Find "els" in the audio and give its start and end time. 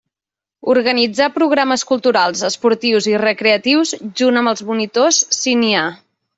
4.55-4.67